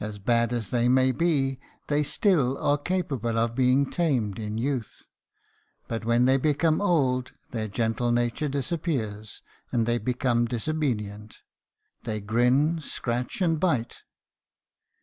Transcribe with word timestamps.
As 0.00 0.18
bad 0.18 0.50
as 0.54 0.70
they 0.70 0.88
may 0.88 1.12
be, 1.12 1.60
they 1.88 2.02
still 2.02 2.56
are 2.56 2.78
capable 2.78 3.36
of 3.38 3.54
being 3.54 3.84
tamed 3.84 4.38
in 4.38 4.56
youth, 4.56 5.02
but 5.88 6.06
when 6.06 6.24
they 6.24 6.38
become 6.38 6.80
old 6.80 7.32
their 7.50 7.68
gentle 7.68 8.10
nature 8.12 8.48
disappears, 8.48 9.42
and 9.70 9.84
they 9.84 9.98
become 9.98 10.46
disobedient; 10.46 11.42
they 12.04 12.18
grin, 12.18 12.80
scratch, 12.80 13.42
and 13.42 13.60
bite. 13.60 14.04